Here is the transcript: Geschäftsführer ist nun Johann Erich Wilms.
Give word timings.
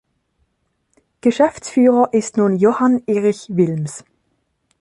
Geschäftsführer 1.21 2.11
ist 2.11 2.35
nun 2.35 2.57
Johann 2.57 3.03
Erich 3.05 3.45
Wilms. 3.51 4.03